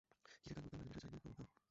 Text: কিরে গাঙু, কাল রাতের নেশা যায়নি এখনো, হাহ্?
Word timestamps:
কিরে 0.43 0.53
গাঙু, 0.55 0.67
কাল 0.69 0.79
রাতের 0.79 0.87
নেশা 0.87 0.99
যায়নি 1.03 1.17
এখনো, 1.19 1.33
হাহ্? 1.37 1.49